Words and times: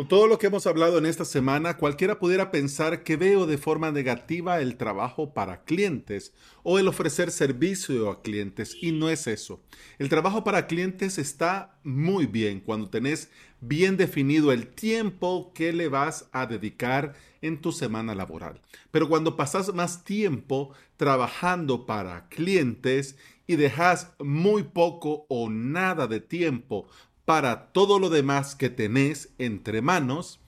Con 0.00 0.08
todo 0.08 0.26
lo 0.26 0.38
que 0.38 0.46
hemos 0.46 0.66
hablado 0.66 0.96
en 0.96 1.04
esta 1.04 1.26
semana, 1.26 1.76
cualquiera 1.76 2.18
pudiera 2.18 2.50
pensar 2.50 3.02
que 3.02 3.16
veo 3.16 3.44
de 3.44 3.58
forma 3.58 3.90
negativa 3.90 4.58
el 4.62 4.78
trabajo 4.78 5.34
para 5.34 5.62
clientes 5.64 6.32
o 6.62 6.78
el 6.78 6.88
ofrecer 6.88 7.30
servicio 7.30 8.10
a 8.10 8.22
clientes 8.22 8.74
y 8.80 8.92
no 8.92 9.10
es 9.10 9.26
eso. 9.26 9.62
El 9.98 10.08
trabajo 10.08 10.42
para 10.42 10.66
clientes 10.66 11.18
está 11.18 11.78
muy 11.84 12.24
bien 12.24 12.60
cuando 12.60 12.88
tenés 12.88 13.30
bien 13.60 13.98
definido 13.98 14.52
el 14.52 14.68
tiempo 14.68 15.52
que 15.54 15.70
le 15.74 15.88
vas 15.88 16.30
a 16.32 16.46
dedicar 16.46 17.12
en 17.42 17.60
tu 17.60 17.70
semana 17.70 18.14
laboral. 18.14 18.58
Pero 18.90 19.06
cuando 19.06 19.36
pasas 19.36 19.74
más 19.74 20.02
tiempo 20.02 20.72
trabajando 20.96 21.84
para 21.84 22.26
clientes 22.30 23.16
y 23.46 23.56
dejas 23.56 24.14
muy 24.18 24.62
poco 24.62 25.26
o 25.28 25.50
nada 25.50 26.06
de 26.06 26.20
tiempo 26.20 26.86
para 27.24 27.72
todo 27.72 27.98
lo 27.98 28.10
demás 28.10 28.54
que 28.54 28.70
tenés 28.70 29.32
entre 29.38 29.82
manos, 29.82 30.40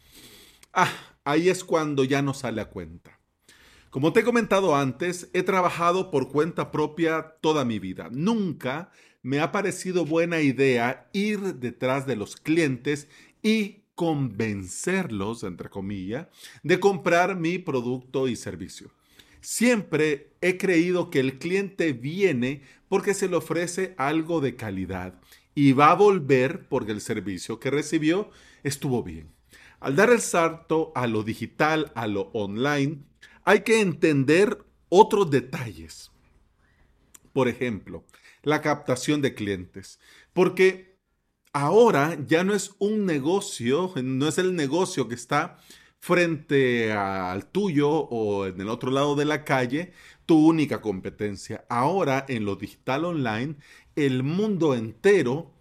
ah, 0.72 0.92
ahí 1.24 1.48
es 1.48 1.64
cuando 1.64 2.04
ya 2.04 2.22
no 2.22 2.34
sale 2.34 2.60
a 2.60 2.70
cuenta. 2.70 3.18
Como 3.90 4.12
te 4.12 4.20
he 4.20 4.24
comentado 4.24 4.74
antes, 4.74 5.28
he 5.34 5.42
trabajado 5.42 6.10
por 6.10 6.28
cuenta 6.30 6.70
propia 6.70 7.36
toda 7.42 7.64
mi 7.64 7.78
vida. 7.78 8.08
Nunca 8.10 8.90
me 9.22 9.40
ha 9.40 9.52
parecido 9.52 10.04
buena 10.06 10.40
idea 10.40 11.08
ir 11.12 11.56
detrás 11.56 12.06
de 12.06 12.16
los 12.16 12.36
clientes 12.36 13.08
y 13.42 13.82
convencerlos, 13.94 15.44
entre 15.44 15.68
comillas, 15.68 16.28
de 16.62 16.80
comprar 16.80 17.36
mi 17.36 17.58
producto 17.58 18.28
y 18.28 18.36
servicio. 18.36 18.90
Siempre 19.42 20.32
he 20.40 20.56
creído 20.56 21.10
que 21.10 21.20
el 21.20 21.38
cliente 21.38 21.92
viene 21.92 22.62
porque 22.88 23.12
se 23.12 23.28
le 23.28 23.36
ofrece 23.36 23.94
algo 23.98 24.40
de 24.40 24.56
calidad 24.56 25.20
y 25.54 25.72
va 25.72 25.90
a 25.90 25.94
volver 25.94 26.68
porque 26.68 26.92
el 26.92 27.00
servicio 27.00 27.60
que 27.60 27.70
recibió 27.70 28.30
estuvo 28.62 29.02
bien. 29.02 29.32
Al 29.80 29.96
dar 29.96 30.10
el 30.10 30.20
salto 30.20 30.92
a 30.94 31.06
lo 31.06 31.22
digital, 31.22 31.92
a 31.94 32.06
lo 32.06 32.30
online, 32.32 33.02
hay 33.44 33.60
que 33.60 33.80
entender 33.80 34.64
otros 34.88 35.30
detalles. 35.30 36.10
Por 37.32 37.48
ejemplo, 37.48 38.04
la 38.42 38.60
captación 38.60 39.22
de 39.22 39.34
clientes. 39.34 39.98
Porque 40.32 40.98
ahora 41.52 42.16
ya 42.26 42.44
no 42.44 42.54
es 42.54 42.74
un 42.78 43.06
negocio, 43.06 43.92
no 44.02 44.28
es 44.28 44.38
el 44.38 44.54
negocio 44.54 45.08
que 45.08 45.14
está 45.14 45.58
frente 45.98 46.92
al 46.92 47.46
tuyo 47.46 47.88
o 47.90 48.46
en 48.46 48.60
el 48.60 48.68
otro 48.68 48.90
lado 48.90 49.14
de 49.14 49.24
la 49.24 49.44
calle, 49.44 49.92
tu 50.26 50.46
única 50.46 50.80
competencia. 50.80 51.64
Ahora 51.68 52.24
en 52.28 52.44
lo 52.44 52.56
digital 52.56 53.04
online 53.04 53.56
el 53.96 54.22
mundo 54.22 54.74
entero 54.74 55.52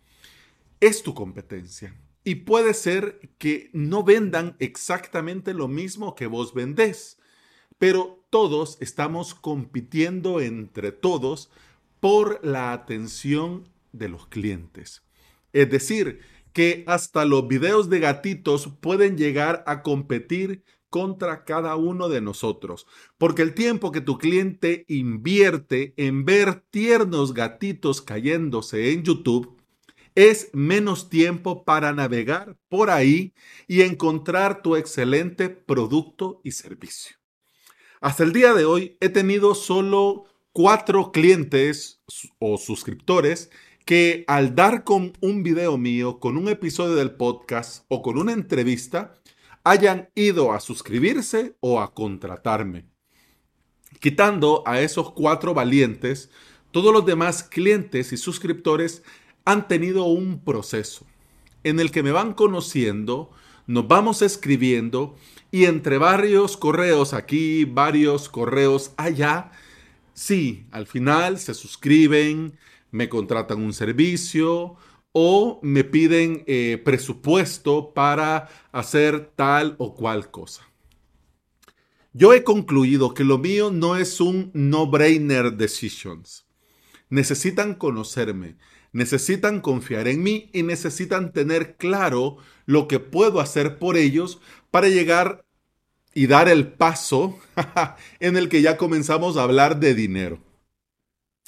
es 0.80 1.04
tu 1.04 1.14
competencia. 1.14 1.96
Y 2.24 2.36
puede 2.36 2.74
ser 2.74 3.32
que 3.38 3.70
no 3.74 4.04
vendan 4.04 4.56
exactamente 4.60 5.54
lo 5.54 5.68
mismo 5.68 6.14
que 6.14 6.28
vos 6.28 6.54
vendés, 6.54 7.18
pero 7.80 8.24
todos 8.30 8.78
estamos 8.80 9.34
compitiendo 9.34 10.40
entre 10.40 10.92
todos 10.92 11.50
por 12.00 12.46
la 12.46 12.74
atención 12.74 13.70
de 13.92 14.10
los 14.10 14.28
clientes. 14.28 15.04
Es 15.52 15.70
decir, 15.70 16.22
que 16.54 16.84
hasta 16.88 17.26
los 17.26 17.48
videos 17.48 17.90
de 17.90 18.00
gatitos 18.00 18.70
pueden 18.82 19.18
llegar 19.18 19.64
a 19.66 19.82
competir 19.82 20.64
contra 20.92 21.46
cada 21.46 21.76
uno 21.76 22.10
de 22.10 22.22
nosotros. 22.22 22.86
Porque 23.18 23.42
el 23.42 23.56
tiempo 23.56 23.92
que 23.92 24.02
tu 24.02 24.20
cliente 24.20 24.86
invierte 24.88 25.96
en 25.98 26.26
ver 26.26 26.62
tiernos 26.70 27.34
gatitos 27.34 28.04
cayéndose 28.04 28.92
en 28.92 29.02
YouTube 29.02 29.58
es 30.14 30.50
menos 30.54 31.10
tiempo 31.10 31.64
para 31.64 31.94
navegar 31.94 32.58
por 32.70 32.92
ahí 32.92 33.34
y 33.68 33.82
encontrar 33.82 34.62
tu 34.62 34.76
excelente 34.76 35.50
producto 35.50 36.42
y 36.44 36.52
servicio. 36.52 37.16
Hasta 38.02 38.24
el 38.24 38.34
día 38.34 38.54
de 38.54 38.66
hoy 38.66 38.98
he 39.00 39.10
tenido 39.10 39.56
solo 39.56 40.26
cuatro 40.52 41.12
clientes 41.12 42.02
o 42.40 42.58
suscriptores 42.58 43.50
que 43.86 44.26
al 44.28 44.56
dar 44.56 44.84
con 44.84 45.14
un 45.22 45.44
video 45.44 45.78
mío, 45.78 46.20
con 46.20 46.38
un 46.38 46.50
episodio 46.50 46.96
del 46.96 47.12
podcast 47.12 47.86
o 47.88 48.02
con 48.02 48.18
una 48.18 48.34
entrevista, 48.34 49.21
hayan 49.64 50.10
ido 50.16 50.54
a 50.54 50.60
suscribirse 50.60 51.56
o 51.60 51.80
a 51.82 51.94
contratarme. 51.94 52.86
Quitando 54.00 54.64
a 54.66 54.82
esos 54.82 55.12
cuatro 55.12 55.54
valientes, 55.54 56.30
todos 56.72 56.94
los 56.94 57.06
demás 57.06 57.44
clientes 57.44 58.14
y 58.14 58.18
suscriptores 58.18 59.04
han 59.46 59.68
tenido 59.68 60.06
un 60.06 60.44
proceso 60.44 61.06
en 61.64 61.80
el 61.80 61.92
que 61.92 62.04
me 62.04 62.12
van 62.12 62.34
conociendo, 62.34 63.32
nos 63.68 63.88
vamos 63.88 64.22
escribiendo 64.22 65.16
y 65.52 65.66
entre 65.66 65.98
varios 65.98 66.58
correos 66.58 67.14
aquí, 67.14 67.66
varios 67.66 68.30
correos 68.30 68.94
allá, 68.98 69.52
sí, 70.14 70.66
al 70.72 70.88
final 70.88 71.38
se 71.38 71.54
suscriben, 71.54 72.58
me 72.90 73.10
contratan 73.10 73.62
un 73.62 73.74
servicio 73.74 74.78
o 75.12 75.60
me 75.62 75.84
piden 75.84 76.44
eh, 76.48 76.82
presupuesto 76.84 77.94
para 77.94 78.50
hacer 78.72 79.32
tal 79.36 79.76
o 79.78 79.96
cual 79.96 80.32
cosa. 80.32 80.68
Yo 82.14 82.34
he 82.34 82.44
concluido 82.44 83.14
que 83.14 83.24
lo 83.24 83.38
mío 83.38 83.72
no 83.72 83.96
es 83.96 84.20
un 84.20 84.52
no-brainer 84.54 85.54
decisions. 85.54 86.46
Necesitan 87.10 87.76
conocerme, 87.76 88.58
necesitan 88.92 89.62
confiar 89.62 90.08
en 90.08 90.22
mí 90.24 90.50
y 90.54 90.64
necesitan 90.64 91.32
tener 91.32 91.78
claro 91.78 92.38
lo 92.66 92.88
que 92.88 93.00
puedo 93.00 93.40
hacer 93.40 93.80
por 93.80 93.98
ellos 93.98 94.42
para 94.72 94.90
llegar 94.90 95.46
y 96.14 96.28
dar 96.28 96.50
el 96.50 96.74
paso 96.74 97.40
en 98.20 98.38
el 98.38 98.50
que 98.50 98.62
ya 98.62 98.78
comenzamos 98.78 99.38
a 99.38 99.44
hablar 99.44 99.80
de 99.80 99.94
dinero. 99.94 100.40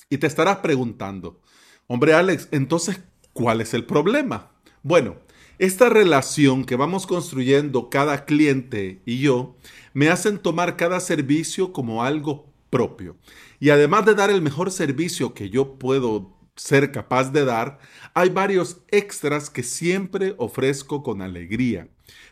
Y 0.09 0.17
te 0.17 0.27
estarás 0.27 0.57
preguntando, 0.57 1.41
hombre 1.87 2.13
Alex, 2.13 2.47
entonces, 2.51 3.01
¿cuál 3.33 3.61
es 3.61 3.73
el 3.73 3.85
problema? 3.85 4.51
Bueno, 4.83 5.17
esta 5.59 5.89
relación 5.89 6.65
que 6.65 6.75
vamos 6.75 7.05
construyendo 7.05 7.89
cada 7.89 8.25
cliente 8.25 9.01
y 9.05 9.19
yo 9.19 9.55
me 9.93 10.09
hacen 10.09 10.39
tomar 10.39 10.77
cada 10.77 10.99
servicio 10.99 11.73
como 11.73 12.03
algo 12.03 12.47
propio. 12.69 13.17
Y 13.59 13.69
además 13.69 14.05
de 14.05 14.15
dar 14.15 14.29
el 14.29 14.41
mejor 14.41 14.71
servicio 14.71 15.33
que 15.33 15.49
yo 15.49 15.77
puedo 15.77 16.33
ser 16.55 16.91
capaz 16.91 17.31
de 17.31 17.45
dar, 17.45 17.79
hay 18.13 18.29
varios 18.29 18.81
extras 18.89 19.49
que 19.49 19.63
siempre 19.63 20.35
ofrezco 20.37 21.03
con 21.03 21.21
alegría. 21.21 21.87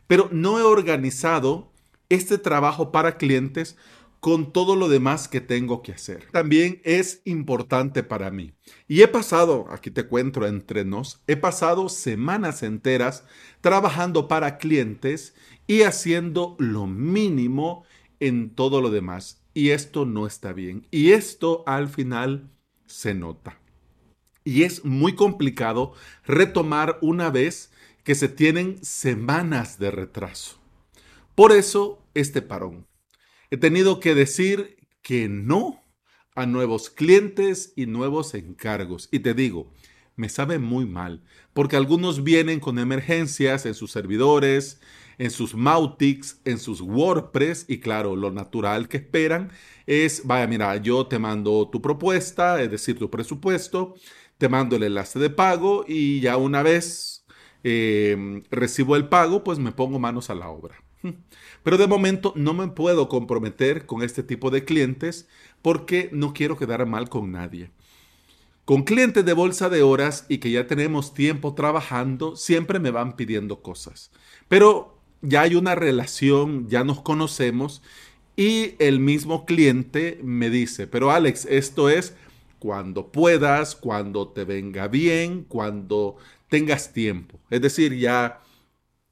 Pero 0.08 0.30
no 0.32 0.60
he 0.60 0.64
organizado 0.64 1.72
este 2.10 2.38
trabajo 2.38 2.92
para 2.92 3.18
clientes 3.18 3.78
con 4.22 4.54
todo 4.54 4.76
lo 4.76 4.88
demás 4.88 5.28
que 5.28 5.42
tengo 5.42 5.82
que 5.82 5.94
hacer. 5.94 6.28
También 6.32 6.80
es 6.86 7.24
importante 7.26 8.04
para 8.04 8.30
mí. 8.30 8.54
Y 8.88 9.02
he 9.02 9.08
pasado, 9.08 9.66
aquí 9.72 9.90
te 9.90 10.06
cuento 10.06 10.46
entre 10.46 10.86
nos, 10.86 11.22
he 11.26 11.36
pasado 11.36 11.90
semanas 11.90 12.62
enteras 12.62 13.26
trabajando 13.62 14.28
para 14.28 14.60
clientes 14.60 15.34
y 15.66 15.82
haciendo 15.82 16.56
lo 16.60 16.86
mínimo 16.86 17.84
en 18.20 18.52
todo 18.52 18.80
lo 18.80 18.92
demás. 18.92 19.42
Y 19.56 19.72
esto 19.72 20.06
no 20.06 20.28
está 20.28 20.54
bien. 20.54 20.88
Y 20.92 21.12
esto 21.12 21.64
al 21.66 21.90
final 21.90 22.52
se 22.86 23.16
nota. 23.16 23.60
Y 24.44 24.64
es 24.64 24.86
muy 24.86 25.16
complicado 25.16 25.94
retomar 26.26 27.00
una 27.02 27.32
vez 27.32 27.72
que 28.04 28.14
se 28.14 28.30
tienen 28.30 28.84
semanas 28.84 29.80
de 29.80 29.90
retraso. 29.90 30.60
Por 31.34 31.52
eso, 31.52 32.06
este 32.14 32.44
parón. 32.44 32.86
He 33.54 33.58
tenido 33.58 34.00
que 34.00 34.16
decir 34.16 34.78
que 35.02 35.28
no 35.28 35.84
a 36.36 36.46
nuevos 36.46 36.90
clientes 36.90 37.74
y 37.76 37.86
nuevos 37.86 38.34
encargos. 38.34 39.10
Y 39.12 39.20
te 39.20 39.34
digo, 39.34 39.74
me 40.16 40.30
sabe 40.30 40.58
muy 40.58 40.86
mal, 40.86 41.22
porque 41.52 41.76
algunos 41.76 42.24
vienen 42.24 42.62
con 42.62 42.80
emergencias 42.80 43.66
en 43.66 43.74
sus 43.74 43.92
servidores, 43.92 44.80
en 45.18 45.32
sus 45.32 45.54
Mautics, 45.54 46.40
en 46.46 46.60
sus 46.60 46.80
WordPress, 46.80 47.66
y 47.68 47.80
claro, 47.82 48.16
lo 48.16 48.32
natural 48.32 48.88
que 48.88 48.96
esperan 48.96 49.52
es, 49.86 50.26
vaya, 50.26 50.48
mira, 50.48 50.78
yo 50.78 51.08
te 51.08 51.20
mando 51.20 51.70
tu 51.70 51.82
propuesta, 51.82 52.62
es 52.62 52.72
decir, 52.72 52.98
tu 52.98 53.10
presupuesto, 53.10 53.96
te 54.38 54.48
mando 54.48 54.78
el 54.78 54.84
enlace 54.84 55.20
de 55.20 55.30
pago 55.30 55.84
y 55.86 56.22
ya 56.22 56.38
una 56.38 56.64
vez 56.64 57.26
eh, 57.66 58.42
recibo 58.50 58.96
el 58.96 59.10
pago, 59.10 59.44
pues 59.44 59.60
me 59.60 59.74
pongo 59.74 60.00
manos 60.00 60.30
a 60.30 60.36
la 60.36 60.48
obra. 60.48 60.82
Pero 61.64 61.78
de 61.78 61.88
momento 61.88 62.34
no 62.36 62.54
me 62.54 62.68
puedo 62.68 63.10
comprometer 63.10 63.86
con 63.86 64.04
este 64.04 64.24
tipo 64.24 64.50
de 64.50 64.66
clientes 64.66 65.28
porque 65.62 66.10
no 66.12 66.34
quiero 66.34 66.58
quedar 66.58 66.86
mal 66.86 67.10
con 67.10 67.32
nadie. 67.32 67.72
Con 68.66 68.84
clientes 68.84 69.26
de 69.26 69.34
bolsa 69.34 69.70
de 69.70 69.82
horas 69.84 70.26
y 70.30 70.38
que 70.38 70.52
ya 70.52 70.68
tenemos 70.68 71.14
tiempo 71.14 71.56
trabajando, 71.56 72.36
siempre 72.36 72.80
me 72.80 72.92
van 72.92 73.16
pidiendo 73.16 73.62
cosas. 73.62 74.12
Pero 74.48 74.98
ya 75.22 75.42
hay 75.42 75.56
una 75.56 75.76
relación, 75.76 76.70
ya 76.70 76.84
nos 76.84 77.02
conocemos 77.02 77.82
y 78.36 78.76
el 78.80 79.00
mismo 79.00 79.46
cliente 79.46 80.20
me 80.24 80.50
dice, 80.50 80.88
pero 80.88 81.12
Alex, 81.12 81.46
esto 81.46 81.90
es 81.90 82.16
cuando 82.60 83.12
puedas, 83.12 83.76
cuando 83.76 84.30
te 84.30 84.46
venga 84.46 84.88
bien, 84.88 85.44
cuando 85.44 86.18
tengas 86.48 86.94
tiempo. 86.94 87.40
Es 87.50 87.62
decir, 87.62 87.98
ya 87.98 88.42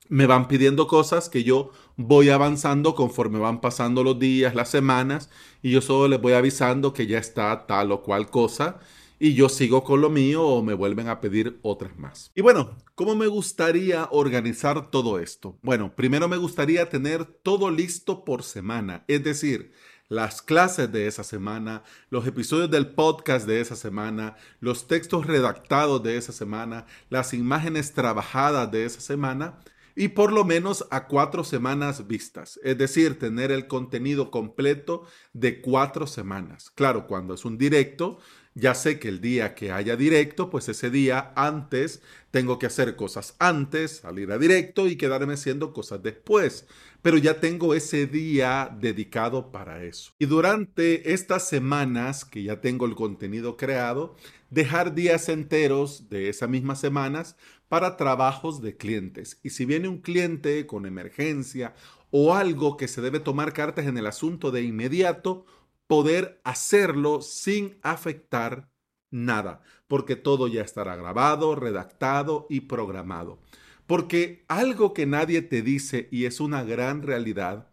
me 0.10 0.26
van 0.26 0.48
pidiendo 0.48 0.88
cosas 0.88 1.30
que 1.30 1.44
yo 1.44 1.72
voy 1.96 2.30
avanzando 2.30 2.96
conforme 2.96 3.40
van 3.40 3.62
pasando 3.62 4.04
los 4.04 4.20
días, 4.20 4.56
las 4.56 4.70
semanas, 4.70 5.30
y 5.62 5.72
yo 5.72 5.82
solo 5.82 6.08
les 6.08 6.20
voy 6.20 6.34
avisando 6.34 6.94
que 6.94 7.08
ya 7.08 7.20
está 7.20 7.68
tal 7.68 7.92
o 7.92 8.02
cual 8.02 8.30
cosa, 8.30 8.80
y 9.20 9.34
yo 9.36 9.50
sigo 9.50 9.84
con 9.84 10.02
lo 10.02 10.10
mío 10.10 10.44
o 10.44 10.64
me 10.64 10.74
vuelven 10.74 11.10
a 11.10 11.22
pedir 11.22 11.60
otras 11.62 11.98
más. 12.00 12.32
Y 12.36 12.42
bueno, 12.42 12.78
¿cómo 12.96 13.16
me 13.16 13.28
gustaría 13.28 14.08
organizar 14.12 14.90
todo 14.90 15.20
esto? 15.20 15.60
Bueno, 15.62 15.94
primero 15.96 16.28
me 16.28 16.38
gustaría 16.38 16.90
tener 16.90 17.26
todo 17.26 17.70
listo 17.70 18.26
por 18.26 18.44
semana, 18.44 19.04
es 19.08 19.24
decir, 19.24 19.74
las 20.08 20.42
clases 20.42 20.92
de 20.92 21.06
esa 21.06 21.24
semana, 21.24 21.84
los 22.10 22.26
episodios 22.26 22.72
del 22.72 22.88
podcast 22.96 23.46
de 23.46 23.62
esa 23.62 23.76
semana, 23.76 24.38
los 24.60 24.88
textos 24.88 25.28
redactados 25.28 26.02
de 26.02 26.18
esa 26.18 26.32
semana, 26.32 26.88
las 27.12 27.36
imágenes 27.36 27.94
trabajadas 27.94 28.72
de 28.72 28.86
esa 28.86 29.02
semana 29.02 29.60
y 30.00 30.08
por 30.08 30.32
lo 30.32 30.46
menos 30.46 30.88
a 30.92 31.08
cuatro 31.08 31.44
semanas 31.44 32.08
vistas, 32.08 32.58
es 32.64 32.78
decir, 32.78 33.20
tener 33.20 33.52
el 33.52 33.68
contenido 33.68 34.32
completo 34.32 35.04
de 35.34 35.60
cuatro 35.60 36.08
semanas. 36.08 36.72
Claro, 36.74 37.06
cuando 37.06 37.34
es 37.34 37.44
un 37.44 37.58
directo, 37.58 38.18
ya 38.56 38.76
sé 38.76 38.98
que 38.98 39.10
el 39.10 39.20
día 39.20 39.56
que 39.56 39.74
haya 39.74 39.98
directo, 39.98 40.50
pues 40.50 40.70
ese 40.70 40.90
día 40.90 41.34
antes 41.36 42.02
tengo 42.32 42.60
que 42.60 42.68
hacer 42.68 42.96
cosas 42.96 43.36
antes, 43.40 43.98
salir 43.98 44.32
a 44.32 44.38
directo 44.38 44.88
y 44.88 44.96
quedarme 44.96 45.34
haciendo 45.34 45.74
cosas 45.74 46.02
después. 46.02 46.66
Pero 47.02 47.18
ya 47.18 47.42
tengo 47.42 47.74
ese 47.74 48.08
día 48.08 48.74
dedicado 48.80 49.52
para 49.52 49.84
eso. 49.84 50.14
Y 50.18 50.28
durante 50.28 51.12
estas 51.12 51.50
semanas 51.50 52.24
que 52.24 52.44
ya 52.44 52.62
tengo 52.62 52.86
el 52.86 52.96
contenido 52.96 53.58
creado, 53.58 54.16
dejar 54.50 54.96
días 54.96 55.30
enteros 55.30 56.10
de 56.10 56.30
esas 56.30 56.50
mismas 56.50 56.80
semanas 56.80 57.36
para 57.68 57.98
trabajos 57.98 58.62
de 58.62 58.78
clientes. 58.78 59.40
Y 59.44 59.52
si 59.52 59.66
viene 59.66 59.88
un 59.88 60.00
cliente 60.00 60.66
con 60.66 60.86
emergencia 60.86 61.74
o 62.12 62.34
algo 62.34 62.78
que 62.78 62.88
se 62.88 63.02
debe 63.02 63.20
tomar 63.20 63.54
cartas 63.54 63.86
en 63.86 63.98
el 63.98 64.08
asunto 64.08 64.52
de 64.52 64.64
inmediato, 64.64 65.46
poder 65.88 66.42
hacerlo 66.44 67.22
sin 67.22 67.78
afectar 67.82 68.70
nada, 69.12 69.62
porque 69.88 70.16
todo 70.16 70.48
ya 70.48 70.62
estará 70.62 70.96
grabado, 70.96 71.56
redactado 71.56 72.48
y 72.50 72.62
programado. 72.62 73.40
Porque 73.88 74.46
algo 74.48 74.94
que 74.94 75.06
nadie 75.06 75.42
te 75.42 75.62
dice 75.62 76.08
y 76.12 76.26
es 76.26 76.40
una 76.40 76.64
gran 76.64 77.02
realidad 77.02 77.70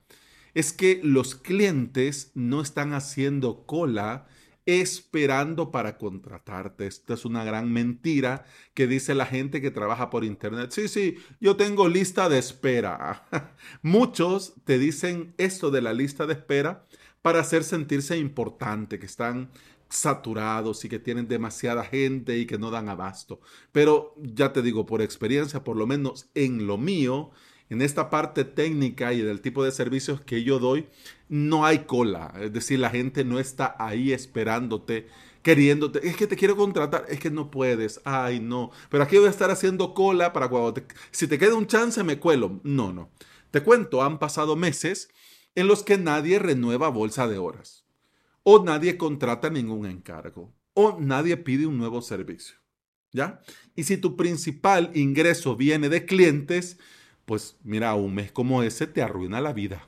es 0.55 0.73
que 0.73 1.01
los 1.03 1.35
clientes 1.35 2.31
no 2.35 2.63
están 2.63 2.95
haciendo 2.95 3.67
cola 3.67 4.27
esperando 4.67 5.71
para 5.71 5.97
contratarte. 5.97 6.87
Esta 6.87 7.15
es 7.15 7.25
una 7.25 7.45
gran 7.45 7.73
mentira 7.73 8.45
que 8.75 8.87
dice 8.87 9.15
la 9.15 9.27
gente 9.27 9.61
que 9.61 9.71
trabaja 9.71 10.11
por 10.11 10.25
internet. 10.25 10.73
Sí, 10.73 10.89
sí, 10.89 11.17
yo 11.41 11.57
tengo 11.57 11.89
lista 11.89 12.29
de 12.29 12.39
espera. 12.39 13.27
Muchos 13.83 14.55
te 14.65 14.79
dicen 14.79 15.35
esto 15.39 15.71
de 15.71 15.83
la 15.83 15.95
lista 15.95 16.27
de 16.27 16.35
espera 16.35 16.85
para 17.23 17.41
hacer 17.41 17.65
sentirse 17.65 18.19
importante, 18.19 18.99
que 18.99 19.07
están 19.07 19.51
saturados 19.89 20.85
y 20.85 20.89
que 20.89 20.99
tienen 20.99 21.29
demasiada 21.29 21.85
gente 21.85 22.39
y 22.39 22.47
que 22.47 22.59
no 22.59 22.71
dan 22.71 22.89
abasto. 22.89 23.41
Pero 23.73 24.15
ya 24.17 24.53
te 24.53 24.63
digo, 24.63 24.85
por 24.85 25.01
experiencia, 25.01 25.63
por 25.63 25.77
lo 25.77 25.87
menos 25.87 26.29
en 26.35 26.67
lo 26.67 26.77
mío, 26.77 27.31
en 27.69 27.83
esta 27.83 28.11
parte 28.11 28.45
técnica 28.45 29.13
y 29.13 29.23
del 29.23 29.41
tipo 29.41 29.65
de 29.65 29.73
servicios 29.73 30.21
que 30.21 30.45
yo 30.45 30.59
doy, 30.59 30.87
no 31.29 31.65
hay 31.67 31.81
cola. 31.81 32.33
Es 32.41 32.53
decir, 32.53 32.79
la 32.79 32.91
gente 32.91 33.25
no 33.25 33.39
está 33.39 33.75
ahí 33.79 34.13
esperándote, 34.13 35.09
queriéndote. 35.43 36.07
Es 36.07 36.17
que 36.17 36.27
te 36.27 36.37
quiero 36.37 36.57
contratar, 36.57 37.07
es 37.09 37.19
que 37.19 37.31
no 37.31 37.51
puedes. 37.51 38.01
Ay, 38.05 38.41
no. 38.41 38.71
Pero 38.89 39.03
aquí 39.03 39.17
voy 39.17 39.27
a 39.27 39.31
estar 39.31 39.51
haciendo 39.51 39.95
cola 39.95 40.33
para 40.33 40.49
cuando 40.49 40.75
te, 40.75 40.87
si 41.11 41.27
te 41.27 41.39
queda 41.39 41.55
un 41.55 41.67
chance 41.67 42.03
me 42.05 42.19
cuelo. 42.19 42.61
No, 42.63 42.93
no. 42.93 43.11
Te 43.51 43.63
cuento, 43.63 44.03
han 44.03 44.19
pasado 44.19 44.55
meses 44.55 45.09
en 45.55 45.67
los 45.67 45.83
que 45.83 45.99
nadie 45.99 46.39
renueva 46.39 46.89
bolsa 46.89 47.27
de 47.27 47.39
horas. 47.39 47.85
O 48.43 48.63
nadie 48.63 48.97
contrata 48.97 49.51
ningún 49.51 49.87
encargo. 49.87 50.55
O 50.75 50.99
nadie 51.01 51.37
pide 51.37 51.67
un 51.67 51.79
nuevo 51.79 52.01
servicio. 52.03 52.57
¿Ya? 53.13 53.41
Y 53.75 53.85
si 53.85 53.97
tu 53.97 54.15
principal 54.15 54.91
ingreso 54.95 55.57
viene 55.57 55.89
de 55.89 56.05
clientes, 56.05 56.79
pues 57.27 57.57
mira, 57.63 57.95
un 57.95 58.15
mes 58.15 58.33
como 58.33 58.63
ese 58.63 58.87
te 58.87 59.03
arruina 59.03 59.41
la 59.41 59.53
vida 59.53 59.87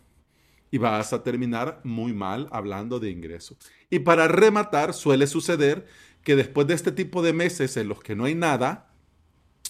y 0.71 0.79
vas 0.79 1.13
a 1.13 1.23
terminar 1.23 1.81
muy 1.85 2.13
mal 2.13 2.49
hablando 2.51 3.01
de 3.01 3.11
ingreso. 3.11 3.57
Y 3.89 4.01
para 4.01 4.29
rematar, 4.29 4.93
suele 4.93 5.27
suceder 5.27 5.87
que 6.23 6.37
después 6.37 6.67
de 6.67 6.75
este 6.75 6.93
tipo 6.93 7.23
de 7.23 7.33
meses 7.33 7.77
en 7.77 7.89
los 7.89 8.01
que 8.01 8.15
no 8.15 8.25
hay 8.25 8.35
nada, 8.35 8.91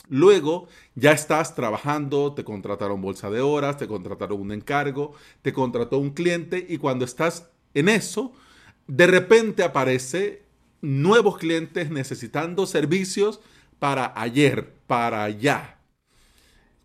luego 0.09 0.67
ya 0.95 1.13
estás 1.13 1.55
trabajando, 1.55 2.35
te 2.35 2.43
contrataron 2.43 3.01
bolsa 3.01 3.31
de 3.31 3.41
horas, 3.41 3.77
te 3.77 3.87
contrataron 3.87 4.41
un 4.41 4.53
encargo, 4.53 5.15
te 5.43 5.53
contrató 5.53 5.99
un 5.99 6.11
cliente 6.11 6.67
y 6.69 6.79
cuando 6.79 7.05
estás 7.05 7.49
en 7.75 7.89
eso, 7.89 8.33
de 8.87 9.07
repente 9.07 9.63
aparece 9.63 10.43
nuevos 10.81 11.39
clientes 11.39 11.91
necesitando 11.91 12.67
servicios 12.67 13.41
para 13.79 14.13
ayer, 14.21 14.73
para 14.87 15.23
allá. 15.25 15.78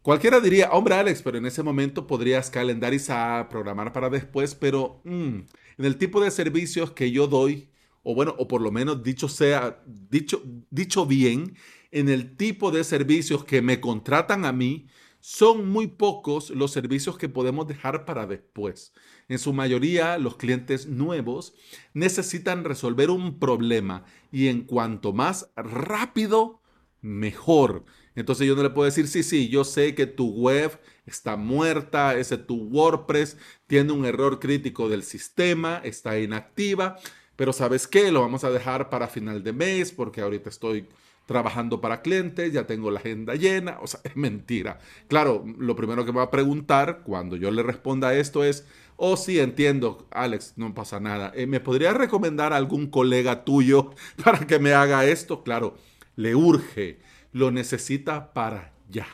Cualquiera 0.04 0.42
diría, 0.42 0.70
hombre 0.72 0.96
Alex, 0.96 1.22
pero 1.22 1.38
en 1.38 1.46
ese 1.46 1.64
momento 1.64 2.06
podrías 2.06 2.50
calendarizar, 2.50 3.48
programar 3.48 3.94
para 3.94 4.10
después, 4.10 4.54
pero 4.54 5.00
mm, 5.06 5.40
en 5.78 5.86
el 5.86 5.98
tipo 5.98 6.22
de 6.22 6.30
servicios 6.30 6.92
que 6.92 7.10
yo 7.10 7.26
doy, 7.26 7.70
o 8.04 8.14
bueno, 8.14 8.36
o 8.38 8.46
por 8.46 8.62
lo 8.62 8.70
menos 8.70 9.02
dicho 9.02 9.30
sea, 9.30 9.82
dicho, 9.86 10.44
dicho 10.70 11.06
bien, 11.06 11.56
en 11.92 12.10
el 12.10 12.36
tipo 12.36 12.70
de 12.70 12.84
servicios 12.84 13.46
que 13.46 13.62
me 13.62 13.80
contratan 13.80 14.44
a 14.44 14.52
mí, 14.52 14.88
son 15.22 15.70
muy 15.70 15.88
pocos 15.88 16.50
los 16.50 16.72
servicios 16.72 17.18
que 17.18 17.30
podemos 17.30 17.66
dejar 17.66 18.04
para 18.04 18.28
después. 18.28 18.92
En 19.30 19.40
su 19.40 19.54
mayoría, 19.54 20.18
los 20.18 20.36
clientes 20.36 20.86
nuevos 20.86 21.54
necesitan 21.94 22.66
resolver 22.66 23.10
un 23.10 23.40
problema 23.40 24.04
y 24.34 24.50
en 24.50 24.64
cuanto 24.64 25.14
más 25.14 25.50
rápido, 25.56 26.60
mejor. 27.04 27.86
Entonces 28.16 28.48
yo 28.48 28.56
no 28.56 28.64
le 28.64 28.72
puedo 28.72 28.86
decir, 28.86 29.08
sí, 29.08 29.22
sí, 29.22 29.50
yo 29.50 29.64
sé 29.64 29.94
que 29.96 30.08
tu 30.08 30.32
web 30.32 30.80
está 31.06 31.36
muerta, 31.36 32.16
ese 32.18 32.38
tu 32.38 32.56
WordPress 32.56 33.38
tiene 33.68 33.92
un 33.92 34.06
error 34.06 34.40
crítico 34.40 34.90
del 34.90 35.04
sistema, 35.04 35.82
está 35.84 36.20
inactiva, 36.20 36.98
pero 37.36 37.54
¿sabes 37.54 37.88
qué? 37.88 38.12
Lo 38.12 38.22
vamos 38.22 38.44
a 38.44 38.52
dejar 38.52 38.90
para 38.90 39.08
final 39.08 39.44
de 39.44 39.54
mes 39.54 39.92
porque 39.92 40.22
ahorita 40.22 40.50
estoy 40.50 40.88
trabajando 41.26 41.80
para 41.82 42.02
clientes, 42.02 42.52
ya 42.54 42.68
tengo 42.68 42.92
la 42.92 43.00
agenda 43.00 43.36
llena, 43.36 43.80
o 43.82 43.88
sea, 43.88 44.00
es 44.04 44.16
mentira. 44.16 44.80
Claro, 45.08 45.44
lo 45.58 45.76
primero 45.76 46.06
que 46.06 46.12
me 46.12 46.18
va 46.18 46.26
a 46.26 46.32
preguntar 46.32 47.02
cuando 47.04 47.36
yo 47.36 47.52
le 47.52 47.64
responda 47.64 48.14
esto 48.14 48.44
es, 48.44 48.66
oh 48.98 49.18
sí, 49.18 49.40
entiendo, 49.40 50.08
Alex, 50.12 50.54
no 50.58 50.74
pasa 50.74 51.00
nada. 51.00 51.32
Eh, 51.36 51.48
¿Me 51.48 51.60
podría 51.60 51.94
recomendar 51.94 52.54
a 52.54 52.58
algún 52.58 52.88
colega 52.88 53.44
tuyo 53.44 53.92
para 54.24 54.46
que 54.46 54.60
me 54.60 54.74
haga 54.74 55.06
esto? 55.06 55.44
Claro, 55.44 55.76
le 56.16 56.36
urge 56.36 57.00
lo 57.32 57.52
necesita 57.52 58.34
para 58.34 58.74
ya. 58.90 59.08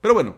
Pero 0.00 0.14
bueno, 0.14 0.36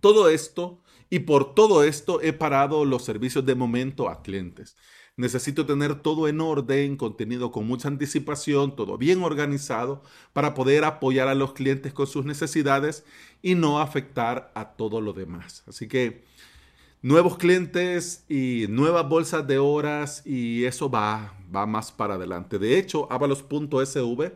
todo 0.00 0.28
esto 0.28 0.80
y 1.10 1.20
por 1.20 1.54
todo 1.54 1.84
esto 1.84 2.20
he 2.20 2.32
parado 2.32 2.84
los 2.84 3.04
servicios 3.04 3.44
de 3.44 3.54
momento 3.54 4.08
a 4.08 4.22
clientes. 4.22 4.76
Necesito 5.16 5.64
tener 5.64 5.94
todo 6.02 6.28
en 6.28 6.40
orden, 6.40 6.96
contenido 6.96 7.50
con 7.50 7.66
mucha 7.66 7.88
anticipación, 7.88 8.76
todo 8.76 8.98
bien 8.98 9.22
organizado 9.22 10.02
para 10.32 10.52
poder 10.52 10.84
apoyar 10.84 11.28
a 11.28 11.34
los 11.34 11.54
clientes 11.54 11.92
con 11.92 12.06
sus 12.06 12.26
necesidades 12.26 13.04
y 13.40 13.54
no 13.54 13.80
afectar 13.80 14.52
a 14.54 14.72
todo 14.72 15.00
lo 15.00 15.14
demás. 15.14 15.64
Así 15.66 15.88
que 15.88 16.22
nuevos 17.00 17.38
clientes 17.38 18.24
y 18.28 18.66
nuevas 18.68 19.08
bolsas 19.08 19.46
de 19.46 19.58
horas 19.58 20.22
y 20.26 20.66
eso 20.66 20.90
va, 20.90 21.34
va 21.54 21.64
más 21.64 21.92
para 21.92 22.14
adelante. 22.14 22.58
De 22.58 22.78
hecho, 22.78 23.10
avalos.sv 23.10 24.32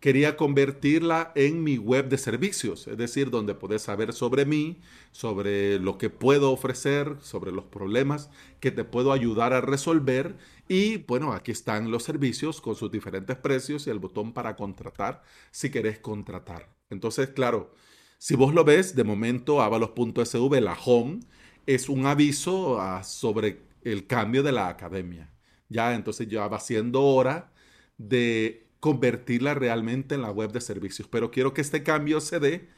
quería 0.00 0.36
convertirla 0.36 1.32
en 1.34 1.64
mi 1.64 1.76
web 1.76 2.08
de 2.08 2.18
servicios, 2.18 2.86
es 2.86 2.96
decir, 2.96 3.30
donde 3.30 3.54
puedes 3.54 3.82
saber 3.82 4.12
sobre 4.12 4.44
mí, 4.44 4.80
sobre 5.10 5.78
lo 5.80 5.98
que 5.98 6.08
puedo 6.08 6.52
ofrecer, 6.52 7.16
sobre 7.20 7.50
los 7.50 7.64
problemas 7.64 8.30
que 8.60 8.70
te 8.70 8.84
puedo 8.84 9.12
ayudar 9.12 9.52
a 9.52 9.60
resolver. 9.60 10.36
Y 10.68 10.98
bueno, 10.98 11.32
aquí 11.32 11.50
están 11.50 11.90
los 11.90 12.04
servicios 12.04 12.60
con 12.60 12.76
sus 12.76 12.90
diferentes 12.90 13.36
precios 13.36 13.86
y 13.86 13.90
el 13.90 13.98
botón 13.98 14.32
para 14.32 14.54
contratar 14.54 15.22
si 15.50 15.70
querés 15.70 15.98
contratar. 15.98 16.68
Entonces, 16.90 17.30
claro, 17.30 17.72
si 18.18 18.36
vos 18.36 18.54
lo 18.54 18.64
ves, 18.64 18.94
de 18.94 19.04
momento 19.04 19.60
avalos.sv, 19.62 20.60
la 20.60 20.76
home, 20.84 21.20
es 21.66 21.88
un 21.88 22.06
aviso 22.06 22.80
ah, 22.80 23.02
sobre 23.02 23.62
el 23.82 24.06
cambio 24.06 24.42
de 24.42 24.52
la 24.52 24.68
academia. 24.68 25.32
Ya, 25.68 25.94
entonces 25.94 26.28
ya 26.28 26.46
va 26.48 26.60
siendo 26.60 27.02
hora 27.02 27.52
de 27.98 28.67
convertirla 28.80 29.54
realmente 29.54 30.14
en 30.14 30.22
la 30.22 30.30
web 30.30 30.52
de 30.52 30.60
servicios. 30.60 31.08
Pero 31.08 31.30
quiero 31.30 31.54
que 31.54 31.60
este 31.60 31.82
cambio 31.82 32.20
se 32.20 32.40
dé 32.40 32.68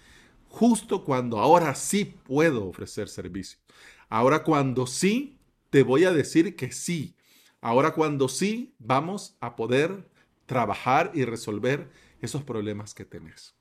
justo 0.48 1.04
cuando 1.04 1.38
ahora 1.38 1.74
sí 1.74 2.04
puedo 2.04 2.66
ofrecer 2.66 3.08
servicios. 3.08 3.60
Ahora 4.08 4.42
cuando 4.42 4.86
sí, 4.86 5.38
te 5.70 5.82
voy 5.82 6.04
a 6.04 6.12
decir 6.12 6.56
que 6.56 6.72
sí. 6.72 7.16
Ahora 7.60 7.92
cuando 7.92 8.28
sí, 8.28 8.74
vamos 8.78 9.36
a 9.40 9.54
poder 9.54 10.08
trabajar 10.46 11.12
y 11.14 11.24
resolver 11.24 11.90
esos 12.20 12.42
problemas 12.42 12.94
que 12.94 13.04
tenés. 13.04 13.54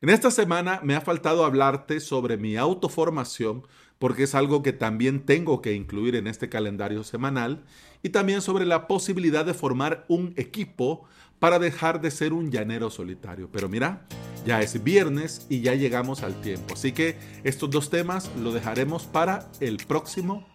En 0.00 0.08
esta 0.08 0.32
semana 0.32 0.80
me 0.82 0.96
ha 0.96 1.00
faltado 1.00 1.44
hablarte 1.44 2.00
sobre 2.00 2.36
mi 2.36 2.56
autoformación 2.56 3.64
porque 4.00 4.24
es 4.24 4.34
algo 4.34 4.64
que 4.64 4.72
también 4.72 5.24
tengo 5.24 5.62
que 5.62 5.74
incluir 5.74 6.16
en 6.16 6.26
este 6.26 6.48
calendario 6.48 7.04
semanal 7.04 7.62
y 8.02 8.08
también 8.08 8.42
sobre 8.42 8.66
la 8.66 8.88
posibilidad 8.88 9.44
de 9.44 9.54
formar 9.54 10.04
un 10.08 10.34
equipo 10.36 11.04
para 11.42 11.58
dejar 11.58 12.00
de 12.00 12.12
ser 12.12 12.32
un 12.32 12.52
llanero 12.52 12.88
solitario. 12.88 13.48
Pero 13.50 13.68
mira, 13.68 14.06
ya 14.46 14.60
es 14.60 14.80
viernes 14.84 15.44
y 15.48 15.60
ya 15.60 15.74
llegamos 15.74 16.22
al 16.22 16.40
tiempo. 16.40 16.74
Así 16.74 16.92
que 16.92 17.16
estos 17.42 17.68
dos 17.68 17.90
temas 17.90 18.30
lo 18.36 18.52
dejaremos 18.52 19.06
para 19.06 19.50
el 19.58 19.78
próximo 19.78 20.46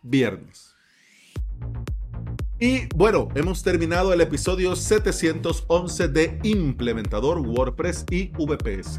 viernes. 0.00 0.74
Y 2.58 2.86
bueno, 2.96 3.28
hemos 3.34 3.62
terminado 3.62 4.14
el 4.14 4.22
episodio 4.22 4.76
711 4.76 6.08
de 6.08 6.38
Implementador 6.42 7.40
WordPress 7.40 8.06
y 8.10 8.28
VPS. 8.28 8.98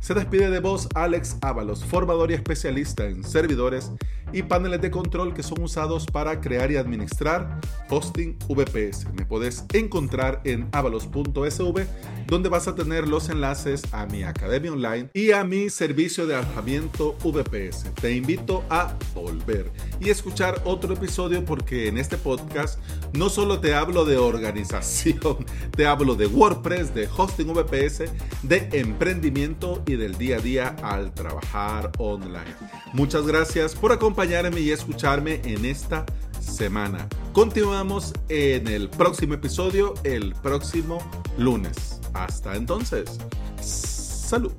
Se 0.00 0.14
despide 0.14 0.48
de 0.48 0.60
vos 0.60 0.88
Alex 0.94 1.36
Ábalos, 1.42 1.84
formador 1.84 2.30
y 2.30 2.34
especialista 2.34 3.04
en 3.04 3.22
servidores 3.22 3.92
y 4.32 4.42
paneles 4.42 4.80
de 4.80 4.90
control 4.90 5.34
que 5.34 5.42
son 5.42 5.62
usados 5.62 6.06
para 6.06 6.40
crear 6.40 6.70
y 6.70 6.76
administrar 6.76 7.60
hosting 7.90 8.36
VPS. 8.48 9.06
Me 9.14 9.26
puedes 9.26 9.64
encontrar 9.72 10.40
en 10.44 10.68
avalos.sv 10.72 11.86
donde 12.26 12.48
vas 12.48 12.68
a 12.68 12.74
tener 12.74 13.06
los 13.06 13.28
enlaces 13.28 13.82
a 13.92 14.06
mi 14.06 14.22
academia 14.22 14.72
online 14.72 15.10
y 15.12 15.32
a 15.32 15.44
mi 15.44 15.68
servicio 15.68 16.26
de 16.26 16.36
alojamiento 16.36 17.16
VPS. 17.22 17.92
Te 18.00 18.12
invito 18.12 18.64
a 18.70 18.96
volver 19.14 19.70
y 20.00 20.10
escuchar 20.10 20.62
otro 20.64 20.94
episodio 20.94 21.44
porque 21.44 21.88
en 21.88 21.98
este 21.98 22.16
podcast 22.16 22.78
no 23.12 23.28
solo 23.28 23.60
te 23.60 23.74
hablo 23.74 24.04
de 24.04 24.16
organización, 24.16 25.44
te 25.76 25.86
hablo 25.86 26.14
de 26.14 26.26
WordPress, 26.26 26.94
de 26.94 27.08
hosting 27.14 27.52
VPS, 27.52 28.04
de 28.42 28.68
emprendimiento 28.72 29.82
y 29.86 29.96
del 29.96 30.16
día 30.16 30.36
a 30.36 30.40
día 30.40 30.76
al 30.82 31.12
trabajar 31.12 31.92
online. 31.98 32.54
Muchas 32.92 33.26
gracias 33.26 33.74
por 33.74 33.92
acompañarme 33.92 34.14
acompañarme 34.14 34.60
y 34.60 34.70
escucharme 34.70 35.40
en 35.44 35.64
esta 35.64 36.06
semana. 36.44 37.08
Continuamos 37.32 38.12
en 38.28 38.68
el 38.68 38.88
próximo 38.88 39.34
episodio, 39.34 39.94
el 40.04 40.34
próximo 40.34 40.98
lunes. 41.38 42.00
Hasta 42.14 42.56
entonces, 42.56 43.18
salud. 43.60 44.52